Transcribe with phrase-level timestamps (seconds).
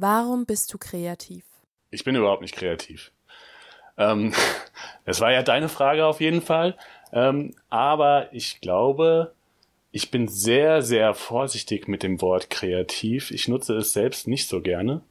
[0.00, 1.44] Warum bist du kreativ?
[1.90, 3.10] Ich bin überhaupt nicht kreativ.
[3.96, 4.32] Ähm,
[5.04, 6.76] das war ja deine Frage auf jeden Fall.
[7.12, 9.32] Ähm, aber ich glaube,
[9.90, 13.30] ich bin sehr, sehr vorsichtig mit dem Wort kreativ.
[13.30, 15.02] Ich nutze es selbst nicht so gerne.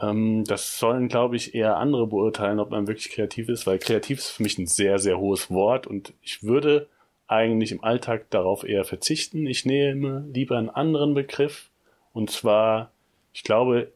[0.00, 4.18] Ähm, das sollen, glaube ich, eher andere beurteilen, ob man wirklich kreativ ist, weil kreativ
[4.18, 6.88] ist für mich ein sehr, sehr hohes Wort und ich würde
[7.26, 9.46] eigentlich im Alltag darauf eher verzichten.
[9.46, 11.70] Ich nehme lieber einen anderen Begriff
[12.18, 12.90] und zwar,
[13.32, 13.92] ich glaube,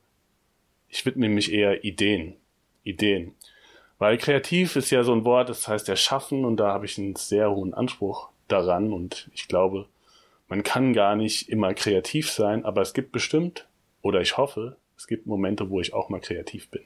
[0.89, 2.37] ich widme mich eher Ideen.
[2.85, 3.35] Ideen.
[3.99, 7.17] Weil kreativ ist ja so ein Wort, das heißt erschaffen und da habe ich einen
[7.17, 9.89] sehr hohen Anspruch daran und ich glaube,
[10.47, 13.67] man kann gar nicht immer kreativ sein, aber es gibt bestimmt,
[14.03, 16.85] oder ich hoffe, es gibt Momente, wo ich auch mal kreativ bin.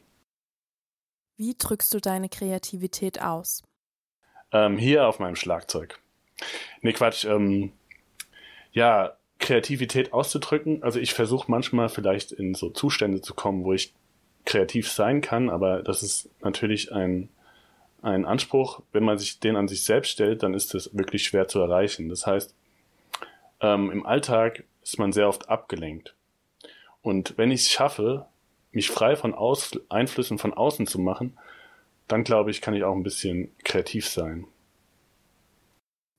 [1.37, 3.63] Wie drückst du deine Kreativität aus?
[4.53, 6.01] Ähm, hier auf meinem Schlagzeug.
[6.81, 7.27] Nee, Quatsch.
[7.27, 7.73] Ähm,
[8.73, 10.83] ja, Kreativität auszudrücken.
[10.83, 13.93] Also ich versuche manchmal vielleicht in so Zustände zu kommen, wo ich
[14.45, 17.29] kreativ sein kann, aber das ist natürlich ein,
[18.03, 18.83] ein Anspruch.
[18.93, 22.09] Wenn man sich den an sich selbst stellt, dann ist das wirklich schwer zu erreichen.
[22.09, 22.55] Das heißt,
[23.61, 26.15] ähm, im Alltag ist man sehr oft abgelenkt.
[27.03, 28.27] Und wenn ich es schaffe,
[28.73, 31.37] mich frei von Aus Einflüssen von außen zu machen,
[32.09, 34.47] dann glaube ich, kann ich auch ein bisschen kreativ sein.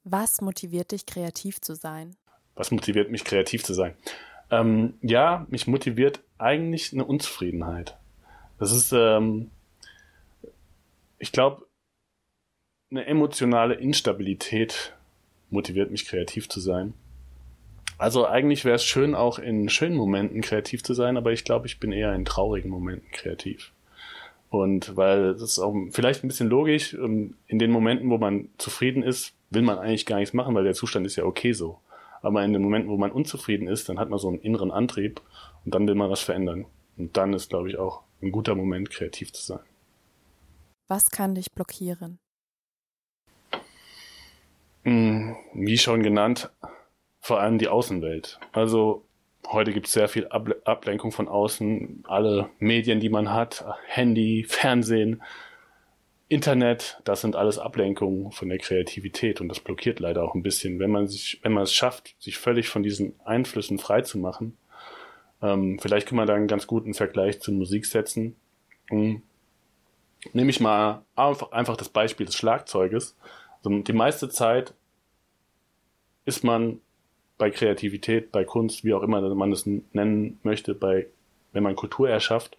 [0.04, 2.16] Was motiviert dich, kreativ zu sein?
[2.58, 3.94] Was motiviert mich, kreativ zu sein?
[4.52, 7.96] Ähm, ja, mich motiviert eigentlich eine Unzufriedenheit.
[8.60, 9.52] Das ist, ähm,
[11.20, 11.66] ich glaube,
[12.90, 14.94] eine emotionale Instabilität
[15.50, 16.94] motiviert mich, kreativ zu sein.
[17.98, 21.68] Also eigentlich wäre es schön, auch in schönen Momenten kreativ zu sein, aber ich glaube,
[21.68, 23.72] ich bin eher in traurigen Momenten kreativ.
[24.50, 28.50] Und weil das ist auch vielleicht ein bisschen logisch, ähm, in den Momenten, wo man
[28.58, 31.80] zufrieden ist, will man eigentlich gar nichts machen, weil der Zustand ist ja okay so.
[32.22, 35.22] Aber in den Momenten, wo man unzufrieden ist, dann hat man so einen inneren Antrieb
[35.66, 36.66] und dann will man was verändern.
[36.98, 39.60] Und dann ist, glaube ich, auch ein guter Moment, kreativ zu sein.
[40.88, 42.20] Was kann dich blockieren?
[44.84, 46.50] Hm, wie schon genannt,
[47.20, 48.40] vor allem die Außenwelt.
[48.54, 49.04] Also
[49.52, 55.22] heute gibt es sehr viel Ablenkung von außen, alle Medien, die man hat, Handy, Fernsehen,
[56.30, 60.78] Internet, das sind alles Ablenkungen von der Kreativität und das blockiert leider auch ein bisschen,
[60.80, 64.58] wenn man sich, wenn man es schafft, sich völlig von diesen Einflüssen frei zu machen.
[65.42, 68.36] Ähm, vielleicht kann man da einen ganz guten Vergleich zur Musik setzen.
[68.90, 69.22] Mhm.
[70.34, 73.16] Nehme ich mal einfach, einfach das Beispiel des Schlagzeuges.
[73.64, 74.74] Also die meiste Zeit
[76.26, 76.82] ist man
[77.38, 81.08] bei Kreativität, bei Kunst, wie auch immer man es nennen möchte, bei,
[81.54, 82.58] wenn man Kultur erschafft.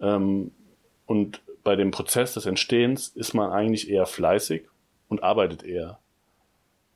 [0.00, 0.50] Ähm,
[1.06, 4.62] und bei dem Prozess des Entstehens ist man eigentlich eher fleißig
[5.10, 5.98] und arbeitet eher.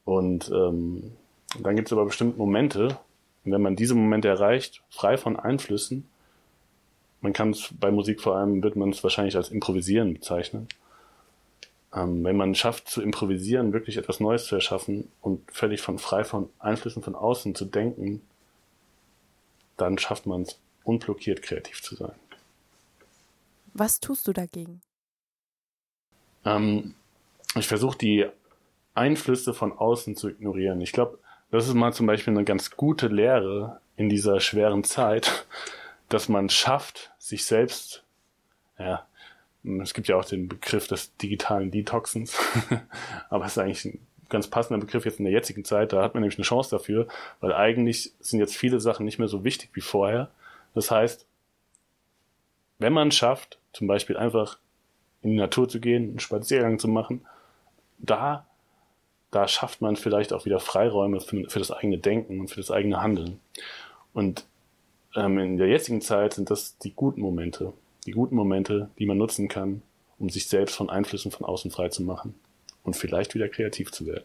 [0.07, 1.13] Und ähm,
[1.61, 2.99] dann gibt es aber bestimmte Momente,
[3.45, 6.09] und wenn man diese Momente erreicht, frei von Einflüssen,
[7.21, 10.69] man kann es bei Musik vor allem, wird man es wahrscheinlich als Improvisieren bezeichnen,
[11.95, 16.25] ähm, wenn man schafft zu improvisieren, wirklich etwas Neues zu erschaffen und völlig von frei
[16.25, 18.23] von Einflüssen von außen zu denken,
[19.77, 22.15] dann schafft man es unblockiert kreativ zu sein.
[23.75, 24.83] Was tust du dagegen?
[26.45, 26.95] Ähm,
[27.55, 28.27] ich versuche die
[28.95, 30.81] Einflüsse von außen zu ignorieren.
[30.81, 31.19] Ich glaube,
[31.51, 35.47] das ist mal zum Beispiel eine ganz gute Lehre in dieser schweren Zeit,
[36.09, 38.05] dass man schafft, sich selbst
[38.79, 39.07] ja,
[39.81, 42.37] es gibt ja auch den Begriff des digitalen Detoxens,
[43.31, 45.93] aber es ist eigentlich ein ganz passender Begriff jetzt in der jetzigen Zeit.
[45.93, 47.07] Da hat man nämlich eine Chance dafür,
[47.41, 50.31] weil eigentlich sind jetzt viele Sachen nicht mehr so wichtig wie vorher.
[50.75, 51.27] Das heißt,
[52.83, 54.59] wenn man schafft, zum Beispiel einfach
[55.23, 57.25] in die Natur zu gehen, einen Spaziergang zu machen,
[57.99, 58.47] da,
[59.31, 62.71] da schafft man vielleicht auch wieder Freiräume für, für das eigene Denken und für das
[62.71, 63.41] eigene Handeln.
[64.13, 64.45] Und
[65.15, 67.73] ähm, in der jetzigen Zeit sind das die guten Momente,
[68.07, 69.83] die guten Momente, die man nutzen kann,
[70.19, 72.35] um sich selbst von Einflüssen von außen frei zu machen
[72.83, 74.25] und vielleicht wieder kreativ zu werden.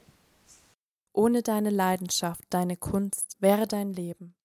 [1.14, 4.36] Ohne deine Leidenschaft, deine Kunst wäre dein Leben?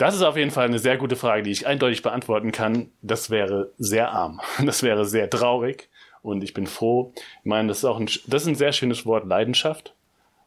[0.00, 2.90] Das ist auf jeden Fall eine sehr gute Frage, die ich eindeutig beantworten kann.
[3.02, 4.40] Das wäre sehr arm.
[4.64, 5.90] Das wäre sehr traurig.
[6.22, 7.12] Und ich bin froh.
[7.40, 9.94] Ich meine, das ist auch ein, das ist ein sehr schönes Wort, Leidenschaft.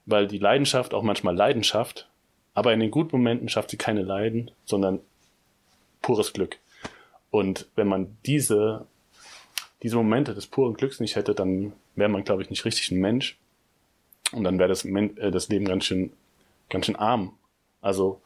[0.08, 2.10] Weil die Leidenschaft auch manchmal Leidenschaft.
[2.56, 5.02] Aber in den guten Momenten schafft sie keine Leiden, sondern
[6.02, 6.58] pures Glück.
[7.30, 8.88] Und wenn man diese,
[9.84, 13.00] diese Momente des puren Glücks nicht hätte, dann wäre man, glaube ich, nicht richtig ein
[13.00, 13.38] Mensch.
[14.32, 16.12] Und dann wäre das, äh, das Leben ganz schön,
[16.70, 17.38] ganz schön arm.
[17.82, 18.20] Also,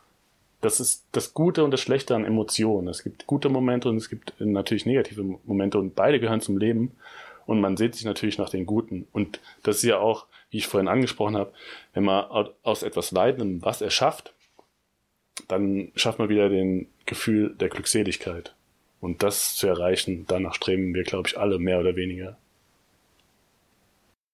[0.61, 2.87] das ist das Gute und das Schlechte an Emotionen.
[2.87, 6.95] Es gibt gute Momente und es gibt natürlich negative Momente und beide gehören zum Leben.
[7.45, 9.07] Und man sieht sich natürlich nach den Guten.
[9.13, 11.53] Und das ist ja auch, wie ich vorhin angesprochen habe,
[11.93, 12.25] wenn man
[12.63, 14.33] aus etwas Leidendem was erschafft,
[15.47, 18.53] dann schafft man wieder den Gefühl der Glückseligkeit.
[18.99, 22.37] Und das zu erreichen, danach streben wir, glaube ich, alle mehr oder weniger.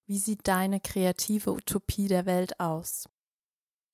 [0.08, 3.10] Wie sieht deine kreative Utopie der Welt aus?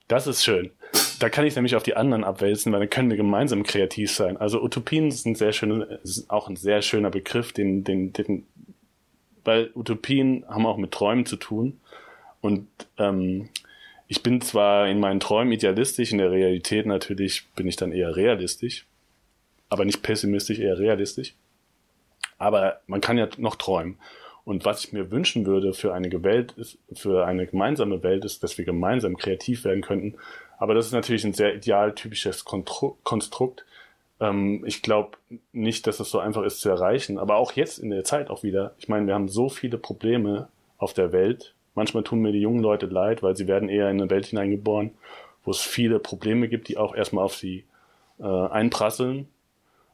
[0.08, 0.72] Das ist schön.
[1.19, 4.38] Da kann ich nämlich auf die anderen abwälzen, weil dann können wir gemeinsam kreativ sein.
[4.38, 8.48] Also Utopien sind sehr schön, ist auch ein sehr schöner Begriff, den, den, den,
[9.44, 11.80] weil Utopien haben auch mit Träumen zu tun.
[12.42, 12.68] Und
[12.98, 13.50] ähm,
[14.07, 18.15] ich bin zwar in meinen Träumen idealistisch, in der Realität natürlich bin ich dann eher
[18.15, 18.86] realistisch,
[19.68, 21.36] aber nicht pessimistisch, eher realistisch.
[22.38, 23.98] Aber man kann ja noch träumen.
[24.50, 28.42] Und was ich mir wünschen würde für eine Welt ist, für eine gemeinsame Welt ist,
[28.42, 30.16] dass wir gemeinsam kreativ werden könnten.
[30.57, 33.63] Aber das ist natürlich ein sehr idealtypisches Konstrukt.
[34.19, 35.19] Ähm, ich glaube
[35.51, 37.19] nicht, dass es so einfach ist zu erreichen.
[37.19, 38.74] Aber auch jetzt in der Zeit auch wieder.
[38.80, 40.48] Ich meine, wir haben so viele Probleme
[40.80, 41.54] auf der Welt.
[41.75, 44.96] Manchmal tun mir die jungen Leute leid, weil sie werden eher in eine Welt hineingeboren,
[45.44, 47.66] wo es viele Probleme gibt, die auch erstmal auf sie
[48.18, 49.28] äh, einprasseln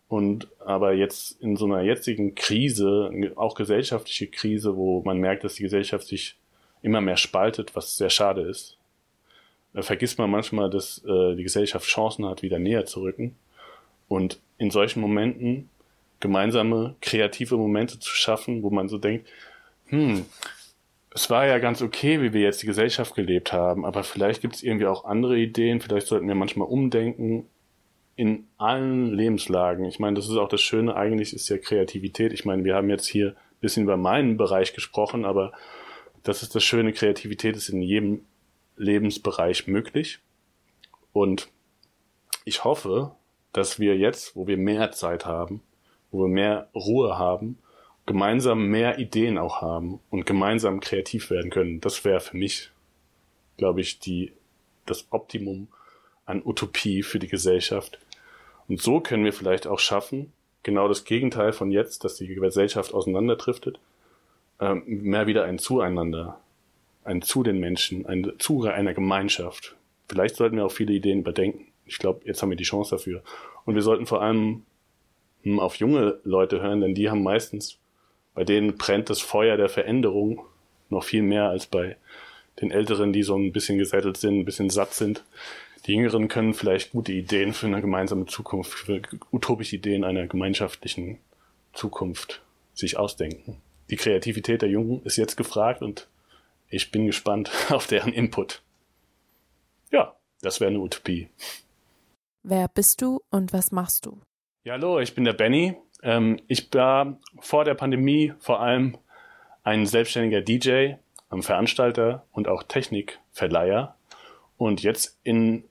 [0.07, 5.55] und aber jetzt in so einer jetzigen Krise, auch gesellschaftliche Krise, wo man merkt, dass
[5.55, 6.37] die Gesellschaft sich
[6.81, 8.77] immer mehr spaltet, was sehr schade ist,
[9.73, 13.35] da vergisst man manchmal, dass äh, die Gesellschaft Chancen hat, wieder näher zu rücken.
[14.07, 15.69] Und in solchen Momenten
[16.21, 19.27] gemeinsame kreative Momente zu schaffen, wo man so denkt,
[19.87, 20.25] hm,
[21.11, 24.55] es war ja ganz okay, wie wir jetzt die Gesellschaft gelebt haben, aber vielleicht gibt
[24.55, 27.47] es irgendwie auch andere Ideen, vielleicht sollten wir manchmal umdenken
[28.15, 29.85] in allen Lebenslagen.
[29.85, 32.31] Ich meine, das ist auch das Schöne, eigentlich ist ja Kreativität.
[32.33, 35.51] Ich meine, wir haben jetzt hier ein bisschen über meinen Bereich gesprochen, aber
[36.23, 38.25] das ist das Schöne, Kreativität ist in jedem
[38.77, 40.19] Lebensbereich möglich.
[41.13, 41.49] Und
[42.45, 43.11] ich hoffe,
[43.53, 45.61] dass wir jetzt, wo wir mehr Zeit haben,
[46.11, 47.57] wo wir mehr Ruhe haben,
[48.05, 51.81] gemeinsam mehr Ideen auch haben und gemeinsam kreativ werden können.
[51.81, 52.71] Das wäre für mich,
[53.57, 54.33] glaube ich, die,
[54.85, 55.67] das Optimum
[56.25, 57.99] an Utopie für die Gesellschaft.
[58.67, 60.31] Und so können wir vielleicht auch schaffen,
[60.63, 63.79] genau das Gegenteil von jetzt, dass die Gesellschaft auseinanderdriftet,
[64.59, 66.39] ähm, mehr wieder ein Zueinander,
[67.03, 69.75] ein zu den Menschen, ein zu einer Gemeinschaft.
[70.07, 71.67] Vielleicht sollten wir auch viele Ideen überdenken.
[71.85, 73.21] Ich glaube, jetzt haben wir die Chance dafür.
[73.65, 74.63] Und wir sollten vor allem
[75.43, 77.77] hm, auf junge Leute hören, denn die haben meistens,
[78.33, 80.45] bei denen brennt das Feuer der Veränderung
[80.89, 81.95] noch viel mehr als bei
[82.61, 85.23] den Älteren, die so ein bisschen gesettelt sind, ein bisschen satt sind.
[85.85, 89.01] Die Jüngeren können vielleicht gute Ideen für eine gemeinsame Zukunft, für
[89.31, 91.19] utopische Ideen einer gemeinschaftlichen
[91.73, 92.41] Zukunft
[92.73, 93.61] sich ausdenken.
[93.91, 96.07] Die Kreativität der Jungen ist jetzt gefragt und
[96.69, 98.63] ich bin gespannt auf deren Input.
[99.91, 101.29] Ja, das wäre eine Utopie.
[102.41, 104.19] Wer bist du und was machst du?
[104.63, 105.75] Ja, hallo, ich bin der Benny.
[106.01, 108.97] Ähm, ich war vor der Pandemie vor allem
[109.63, 110.93] ein selbstständiger DJ,
[111.41, 113.97] Veranstalter und auch Technikverleiher.
[114.57, 115.65] Und jetzt in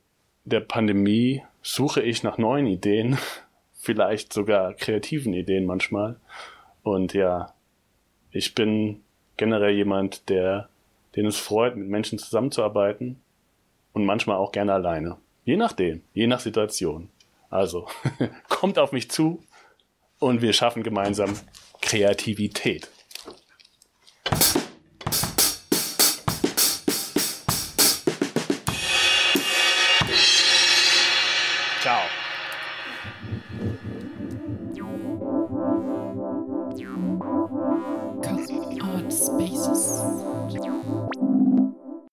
[0.44, 3.18] der Pandemie suche ich nach neuen Ideen,
[3.74, 6.16] vielleicht sogar kreativen Ideen manchmal.
[6.82, 7.54] Und ja,
[8.30, 9.02] ich bin
[9.36, 10.68] generell jemand, der,
[11.16, 13.20] den es freut, mit Menschen zusammenzuarbeiten
[13.92, 15.16] und manchmal auch gerne alleine.
[15.44, 17.08] Je nachdem, je nach Situation.
[17.50, 17.86] Also,
[18.48, 19.42] kommt auf mich zu
[20.18, 21.38] und wir schaffen gemeinsam
[21.80, 22.90] Kreativität.